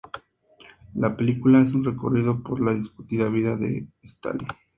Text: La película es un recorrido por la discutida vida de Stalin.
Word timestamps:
La 0.95 1.15
película 1.15 1.61
es 1.61 1.75
un 1.75 1.83
recorrido 1.83 2.41
por 2.41 2.59
la 2.59 2.73
discutida 2.73 3.29
vida 3.29 3.55
de 3.55 3.87
Stalin. 4.01 4.47